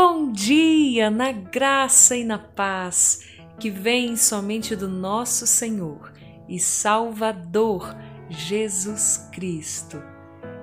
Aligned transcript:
Bom 0.00 0.30
dia 0.30 1.10
na 1.10 1.32
graça 1.32 2.16
e 2.16 2.22
na 2.22 2.38
paz 2.38 3.24
que 3.58 3.68
vem 3.68 4.14
somente 4.14 4.76
do 4.76 4.86
nosso 4.86 5.44
Senhor 5.44 6.12
e 6.48 6.60
Salvador 6.60 7.96
Jesus 8.28 9.28
Cristo. 9.32 10.00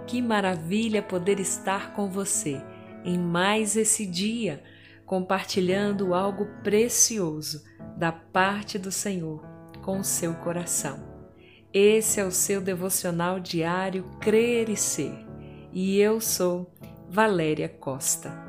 Que 0.07 0.21
maravilha 0.21 1.03
poder 1.03 1.37
estar 1.41 1.91
com 1.91 2.09
você 2.09 2.63
em 3.03 3.19
mais 3.19 3.75
esse 3.75 4.05
dia, 4.05 4.63
compartilhando 5.05 6.13
algo 6.13 6.45
precioso 6.63 7.61
da 7.97 8.13
parte 8.13 8.79
do 8.79 8.89
Senhor 8.89 9.43
com 9.83 9.99
o 9.99 10.03
seu 10.05 10.33
coração. 10.35 11.03
Esse 11.73 12.21
é 12.21 12.23
o 12.23 12.31
seu 12.31 12.61
devocional 12.61 13.41
diário 13.41 14.05
Crer 14.21 14.69
e 14.69 14.77
Ser, 14.77 15.27
e 15.73 15.99
eu 15.99 16.21
sou 16.21 16.73
Valéria 17.09 17.67
Costa. 17.67 18.44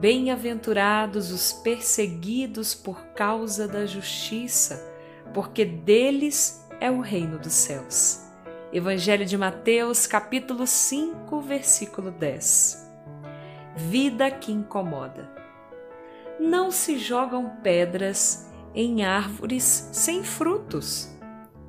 Bem-aventurados 0.00 1.30
os 1.30 1.52
perseguidos 1.52 2.74
por 2.74 3.08
causa 3.08 3.68
da 3.68 3.84
justiça, 3.84 4.90
porque 5.34 5.62
deles 5.62 6.66
é 6.80 6.90
o 6.90 7.00
reino 7.00 7.38
dos 7.38 7.52
céus. 7.52 8.24
Evangelho 8.72 9.26
de 9.26 9.36
Mateus, 9.36 10.06
capítulo 10.06 10.66
5, 10.66 11.42
versículo 11.42 12.10
10. 12.10 12.90
Vida 13.76 14.30
que 14.30 14.50
incomoda. 14.50 15.30
Não 16.40 16.70
se 16.70 16.96
jogam 16.96 17.58
pedras 17.62 18.50
em 18.74 19.04
árvores 19.04 19.90
sem 19.92 20.24
frutos. 20.24 21.14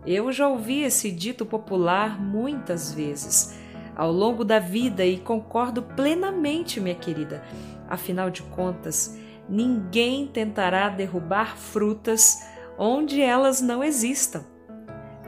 Eu 0.05 0.31
já 0.31 0.47
ouvi 0.47 0.83
esse 0.83 1.11
dito 1.11 1.45
popular 1.45 2.17
muitas 2.17 2.93
vezes 2.93 3.59
ao 3.93 4.09
longo 4.09 4.45
da 4.45 4.57
vida 4.57 5.05
e 5.05 5.19
concordo 5.19 5.81
plenamente, 5.81 6.79
minha 6.79 6.95
querida. 6.95 7.43
Afinal 7.91 8.29
de 8.29 8.41
contas, 8.43 9.17
ninguém 9.49 10.25
tentará 10.25 10.87
derrubar 10.87 11.57
frutas 11.57 12.41
onde 12.77 13.19
elas 13.19 13.59
não 13.59 13.83
existam. 13.83 14.45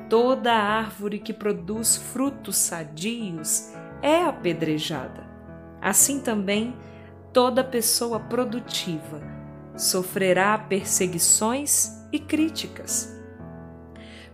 Toda 0.10 0.54
árvore 0.54 1.20
que 1.20 1.34
produz 1.34 1.98
frutos 1.98 2.56
sadios 2.56 3.74
é 4.02 4.22
apedrejada. 4.22 5.28
Assim 5.82 6.22
também, 6.22 6.74
toda 7.34 7.66
pessoa 7.66 8.18
produtiva 8.18 9.22
sofrerá 9.76 10.58
perseguições 10.58 11.92
e 12.14 12.18
críticas. 12.20 13.14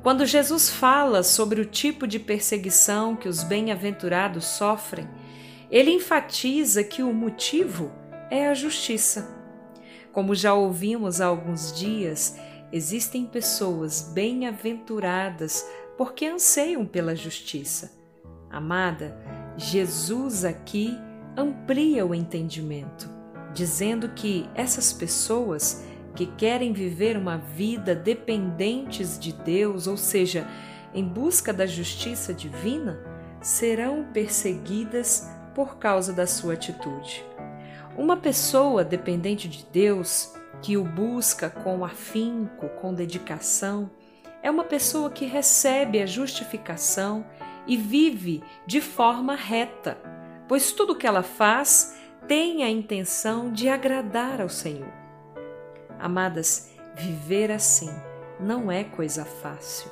Quando 0.03 0.23
Jesus 0.23 0.69
fala 0.69 1.23
sobre 1.23 1.61
o 1.61 1.65
tipo 1.65 2.05
de 2.05 2.19
perseguição 2.19 3.15
que 3.15 3.27
os 3.27 3.41
bem-aventurados 3.41 4.45
sofrem, 4.45 5.09
ele 5.71 5.89
enfatiza 5.89 6.83
que 6.83 7.01
o 7.01 7.11
motivo 7.11 7.91
é 8.29 8.47
a 8.47 8.53
justiça. 8.53 9.35
Como 10.11 10.35
já 10.35 10.53
ouvimos 10.53 11.21
há 11.21 11.25
alguns 11.25 11.71
dias, 11.71 12.37
existem 12.71 13.25
pessoas 13.25 14.11
bem-aventuradas 14.13 15.65
porque 15.97 16.25
anseiam 16.25 16.85
pela 16.85 17.15
justiça. 17.15 17.91
Amada, 18.49 19.17
Jesus 19.57 20.45
aqui 20.45 20.97
amplia 21.37 22.05
o 22.05 22.15
entendimento, 22.15 23.09
dizendo 23.53 24.09
que 24.09 24.49
essas 24.55 24.91
pessoas 24.91 25.83
que 26.15 26.25
querem 26.25 26.73
viver 26.73 27.15
uma 27.15 27.37
vida 27.37 27.95
dependentes 27.95 29.17
de 29.19 29.31
Deus, 29.31 29.87
ou 29.87 29.95
seja, 29.95 30.47
em 30.93 31.03
busca 31.03 31.53
da 31.53 31.65
justiça 31.65 32.33
divina, 32.33 32.99
serão 33.41 34.05
perseguidas 34.11 35.29
por 35.53 35.77
causa 35.77 36.11
da 36.11 36.25
sua 36.25 36.53
atitude. 36.53 37.23
Uma 37.99 38.15
pessoa 38.15 38.81
dependente 38.81 39.49
de 39.49 39.65
Deus, 39.65 40.33
que 40.61 40.77
o 40.77 40.85
busca 40.85 41.49
com 41.49 41.83
afinco, 41.83 42.69
com 42.81 42.93
dedicação, 42.93 43.91
é 44.41 44.49
uma 44.49 44.63
pessoa 44.63 45.09
que 45.09 45.25
recebe 45.25 46.01
a 46.01 46.05
justificação 46.05 47.25
e 47.67 47.75
vive 47.75 48.41
de 48.65 48.79
forma 48.79 49.35
reta, 49.35 49.97
pois 50.47 50.71
tudo 50.71 50.95
que 50.95 51.05
ela 51.05 51.21
faz 51.21 51.93
tem 52.25 52.63
a 52.63 52.69
intenção 52.69 53.51
de 53.51 53.67
agradar 53.67 54.39
ao 54.39 54.47
Senhor. 54.47 54.93
Amadas, 55.99 56.71
viver 56.95 57.51
assim 57.51 57.91
não 58.39 58.71
é 58.71 58.85
coisa 58.85 59.25
fácil, 59.25 59.91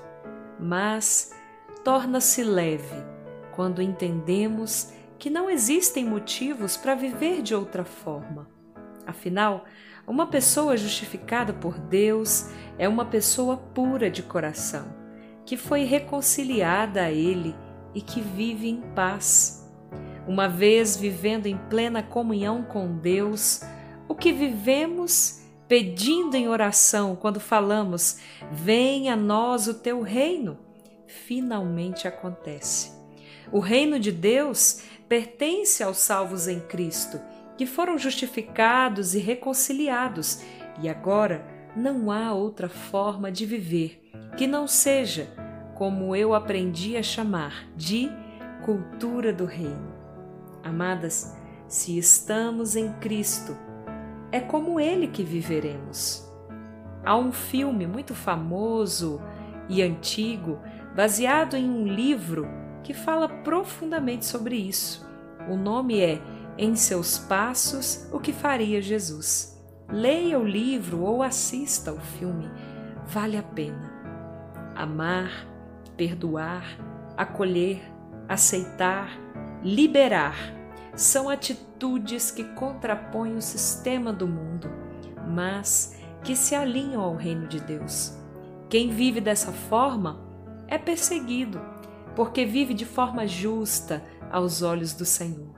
mas 0.57 1.35
torna-se 1.83 2.41
leve 2.41 3.03
quando 3.53 3.81
entendemos 3.81 4.93
que 5.17 5.29
não 5.29 5.49
existem 5.49 6.05
motivos 6.05 6.77
para 6.77 6.95
viver 6.95 7.41
de 7.41 7.55
outra 7.55 7.83
forma. 7.83 8.47
Afinal, 9.05 9.65
uma 10.05 10.27
pessoa 10.27 10.77
justificada 10.77 11.53
por 11.53 11.79
Deus 11.79 12.49
é 12.77 12.87
uma 12.87 13.05
pessoa 13.05 13.57
pura 13.57 14.09
de 14.09 14.23
coração, 14.23 14.93
que 15.45 15.57
foi 15.57 15.83
reconciliada 15.83 17.03
a 17.03 17.11
Ele 17.11 17.55
e 17.93 18.01
que 18.01 18.21
vive 18.21 18.69
em 18.69 18.81
paz. 18.93 19.69
Uma 20.27 20.47
vez 20.47 20.97
vivendo 20.97 21.45
em 21.47 21.57
plena 21.69 22.03
comunhão 22.03 22.63
com 22.63 22.97
Deus, 22.97 23.61
o 24.07 24.15
que 24.15 24.31
vivemos 24.31 25.41
pedindo 25.67 26.35
em 26.35 26.47
oração 26.47 27.15
quando 27.15 27.39
falamos: 27.39 28.19
Venha 28.51 29.13
a 29.13 29.17
nós 29.17 29.67
o 29.67 29.73
teu 29.73 30.01
reino, 30.01 30.57
finalmente 31.05 32.07
acontece. 32.07 32.95
O 33.51 33.59
reino 33.59 33.97
de 33.99 34.11
Deus 34.11 34.83
pertence 35.07 35.83
aos 35.83 35.97
salvos 35.97 36.47
em 36.47 36.59
Cristo, 36.59 37.19
que 37.57 37.65
foram 37.65 37.97
justificados 37.97 39.15
e 39.15 39.19
reconciliados, 39.19 40.41
e 40.81 40.89
agora 40.89 41.45
não 41.75 42.11
há 42.11 42.33
outra 42.33 42.69
forma 42.69 43.31
de 43.31 43.45
viver 43.45 44.03
que 44.35 44.45
não 44.45 44.67
seja, 44.67 45.27
como 45.73 46.15
eu 46.15 46.33
aprendi 46.33 46.95
a 46.95 47.03
chamar, 47.03 47.67
de 47.75 48.11
cultura 48.63 49.33
do 49.33 49.45
reino. 49.45 49.95
Amadas, 50.63 51.35
se 51.67 51.97
estamos 51.97 52.75
em 52.75 52.93
Cristo, 52.93 53.57
é 54.31 54.39
como 54.39 54.79
ele 54.79 55.07
que 55.07 55.23
viveremos. 55.23 56.31
Há 57.03 57.17
um 57.17 57.31
filme 57.31 57.87
muito 57.87 58.13
famoso 58.13 59.21
e 59.69 59.81
antigo, 59.81 60.59
baseado 60.95 61.55
em 61.55 61.69
um 61.69 61.87
livro 61.87 62.47
que 62.87 62.93
fala 62.93 63.27
profundamente 63.27 64.25
sobre 64.25 64.55
isso. 64.55 65.05
O 65.49 65.57
nome 65.57 65.99
é 65.99 66.21
Em 66.57 66.73
Seus 66.73 67.19
Passos, 67.19 68.07
o 68.13 68.17
que 68.17 68.31
faria 68.31 68.81
Jesus. 68.81 69.61
Leia 69.89 70.39
o 70.39 70.47
livro 70.47 71.01
ou 71.01 71.21
assista 71.21 71.91
ao 71.91 71.97
filme, 71.97 72.49
vale 73.05 73.35
a 73.35 73.43
pena. 73.43 73.91
Amar, 74.73 75.29
perdoar, 75.97 76.63
acolher, 77.17 77.81
aceitar, 78.25 79.19
liberar 79.61 80.37
são 80.95 81.27
atitudes 81.27 82.31
que 82.31 82.45
contrapõem 82.53 83.35
o 83.35 83.41
sistema 83.41 84.13
do 84.13 84.29
mundo, 84.29 84.69
mas 85.27 85.99
que 86.23 86.37
se 86.37 86.55
alinham 86.55 87.01
ao 87.01 87.17
reino 87.17 87.47
de 87.47 87.59
Deus. 87.59 88.17
Quem 88.69 88.91
vive 88.91 89.19
dessa 89.19 89.51
forma 89.51 90.21
é 90.69 90.77
perseguido, 90.77 91.59
porque 92.17 92.45
vive 92.45 92.73
de 92.73 92.83
forma 92.83 93.27
justa 93.27 94.03
aos 94.31 94.63
olhos 94.63 94.91
do 94.91 95.05
Senhor. 95.05 95.55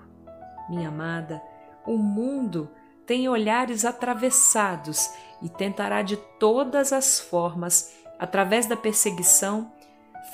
Minha 0.70 0.90
amada, 0.90 1.42
o 1.88 1.98
mundo 1.98 2.70
tem 3.06 3.30
olhares 3.30 3.86
atravessados 3.86 5.10
e 5.42 5.48
tentará 5.48 6.02
de 6.02 6.18
todas 6.38 6.92
as 6.92 7.18
formas, 7.18 7.96
através 8.20 8.66
da 8.66 8.76
perseguição, 8.76 9.72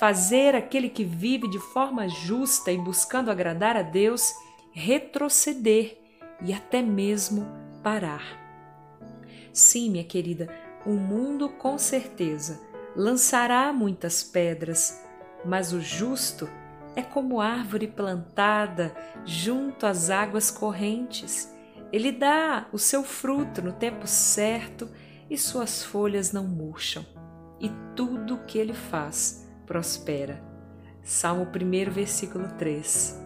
fazer 0.00 0.56
aquele 0.56 0.88
que 0.88 1.04
vive 1.04 1.48
de 1.48 1.60
forma 1.60 2.08
justa 2.08 2.72
e 2.72 2.76
buscando 2.76 3.30
agradar 3.30 3.76
a 3.76 3.82
Deus 3.82 4.34
retroceder 4.72 5.96
e 6.42 6.52
até 6.52 6.82
mesmo 6.82 7.46
parar. 7.84 8.24
Sim, 9.52 9.90
minha 9.90 10.04
querida, 10.04 10.52
o 10.84 10.94
mundo 10.94 11.50
com 11.50 11.78
certeza 11.78 12.60
lançará 12.96 13.72
muitas 13.72 14.24
pedras, 14.24 15.05
mas 15.44 15.72
o 15.72 15.80
justo 15.80 16.48
é 16.94 17.02
como 17.02 17.40
árvore 17.40 17.86
plantada 17.86 18.94
junto 19.24 19.86
às 19.86 20.10
águas 20.10 20.50
correntes. 20.50 21.54
Ele 21.92 22.10
dá 22.10 22.66
o 22.72 22.78
seu 22.78 23.04
fruto 23.04 23.62
no 23.62 23.72
tempo 23.72 24.06
certo 24.06 24.88
e 25.28 25.36
suas 25.36 25.84
folhas 25.84 26.32
não 26.32 26.44
murcham, 26.44 27.04
e 27.60 27.70
tudo 27.94 28.34
o 28.34 28.44
que 28.44 28.58
ele 28.58 28.74
faz 28.74 29.46
prospera. 29.66 30.42
Salmo 31.02 31.46
1, 31.46 31.90
versículo 31.90 32.48
3. 32.58 33.20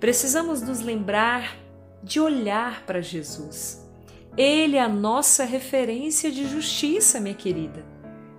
Precisamos 0.00 0.60
nos 0.60 0.80
lembrar 0.80 1.56
de 2.02 2.20
olhar 2.20 2.84
para 2.84 3.00
Jesus. 3.00 3.82
Ele 4.36 4.76
é 4.76 4.82
a 4.82 4.88
nossa 4.88 5.44
referência 5.44 6.30
de 6.30 6.46
justiça, 6.46 7.18
minha 7.20 7.34
querida. 7.34 7.95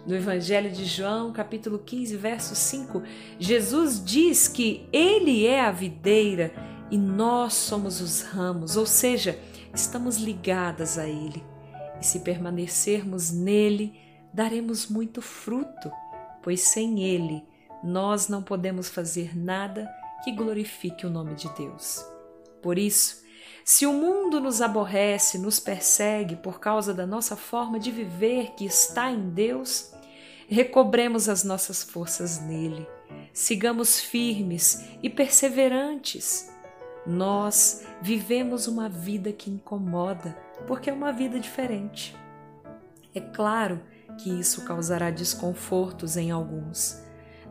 No 0.08 0.16
Evangelho 0.16 0.72
de 0.72 0.86
João, 0.86 1.34
capítulo 1.34 1.80
15, 1.80 2.16
verso 2.16 2.56
5, 2.56 3.04
Jesus 3.38 4.02
diz 4.02 4.48
que 4.48 4.88
Ele 4.94 5.46
é 5.46 5.60
a 5.60 5.70
videira 5.70 6.54
e 6.90 6.98
nós 6.98 7.54
somos 7.56 8.00
os 8.00 8.22
ramos, 8.22 8.78
ou 8.78 8.86
seja, 8.86 9.38
estamos 9.76 10.16
ligadas 10.16 10.98
a 10.98 11.06
Ele. 11.06 11.44
E 12.00 12.06
se 12.06 12.22
permanecermos 12.22 13.32
nele, 13.32 14.00
daremos 14.34 14.88
muito 14.88 15.22
fruto, 15.22 15.92
pois 16.42 16.62
sem 16.62 17.04
Ele 17.04 17.44
nós 17.84 18.30
não 18.30 18.42
podemos 18.42 18.88
fazer 18.88 19.38
nada 19.38 19.90
que 20.24 20.32
glorifique 20.32 21.06
o 21.06 21.10
nome 21.10 21.36
de 21.36 21.50
Deus. 21.54 22.02
Por 22.62 22.78
isso, 22.78 23.26
se 23.66 23.86
o 23.86 23.92
mundo 23.92 24.40
nos 24.40 24.62
aborrece, 24.62 25.38
nos 25.38 25.60
persegue 25.60 26.38
por 26.38 26.62
causa 26.62 26.94
da 26.94 27.06
nossa 27.06 27.36
forma 27.36 27.78
de 27.78 27.92
viver 27.92 28.52
que 28.52 28.64
está 28.64 29.12
em 29.12 29.30
Deus, 29.30 29.97
recobremos 30.48 31.28
as 31.28 31.44
nossas 31.44 31.84
forças 31.84 32.40
nele, 32.40 32.88
sigamos 33.34 34.00
firmes 34.00 34.86
e 35.04 35.10
perseverantes. 35.10 36.50
Nós 37.06 37.86
vivemos 38.02 38.68
uma 38.68 38.90
vida 38.90 39.32
que 39.32 39.50
incomoda, 39.50 40.38
porque 40.66 40.90
é 40.90 40.94
uma 40.94 41.12
vida 41.12 41.40
diferente. 41.40 42.16
É 43.14 43.20
claro 43.20 43.82
que 44.18 44.30
isso 44.30 44.64
causará 44.64 45.10
desconfortos 45.10 46.18
em 46.18 46.32
alguns, 46.32 47.04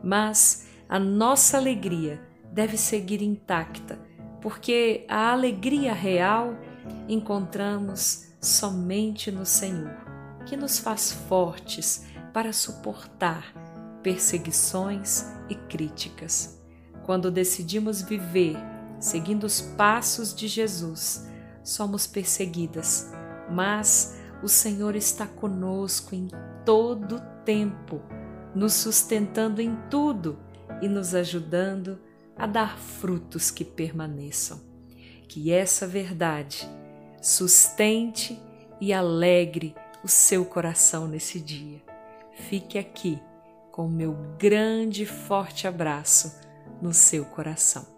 mas 0.03 0.67
a 0.89 0.99
nossa 0.99 1.57
alegria 1.57 2.21
deve 2.53 2.77
seguir 2.77 3.23
intacta, 3.23 3.99
porque 4.41 5.05
a 5.09 5.33
alegria 5.33 5.93
real 5.93 6.57
encontramos 7.09 8.29
somente 8.41 9.31
no 9.31 9.45
Senhor, 9.45 9.97
que 10.47 10.57
nos 10.57 10.79
faz 10.79 11.13
fortes 11.13 12.05
para 12.37 12.53
suportar 12.53 13.51
perseguições 14.03 15.25
e 15.49 15.55
críticas. 15.55 16.63
Quando 17.07 17.31
decidimos 17.31 18.03
viver 18.03 18.59
seguindo 19.01 19.45
os 19.45 19.63
passos 19.63 20.35
de 20.35 20.47
Jesus, 20.47 21.27
somos 21.65 22.07
perseguidas, 22.07 23.11
mas 23.51 24.21
o 24.43 24.49
Senhor 24.49 24.95
está 24.95 25.27
conosco 25.27 26.15
em 26.15 26.29
todo 26.63 27.23
tempo, 27.43 28.03
nos 28.55 28.75
sustentando 28.75 29.63
em 29.63 29.75
tudo 29.89 30.39
e 30.83 30.91
nos 30.91 31.15
ajudando 31.15 31.99
a 32.37 32.47
dar 32.47 32.79
frutos 32.79 33.51
que 33.51 33.65
permaneçam. 33.65 34.61
Que 35.27 35.51
essa 35.51 35.87
verdade 35.87 36.69
sustente 37.23 38.39
e 38.79 38.93
alegre 38.93 39.75
o 40.05 40.09
seu 40.09 40.45
coração 40.45 41.09
nesse 41.09 41.41
dia. 41.41 41.96
Fique 42.37 42.79
aqui 42.79 43.21
com 43.73 43.87
o 43.87 43.91
meu 43.91 44.13
grande 44.39 45.03
e 45.03 45.07
forte 45.07 45.67
abraço 45.67 46.39
no 46.81 46.93
seu 46.95 47.25
coração. 47.25 47.96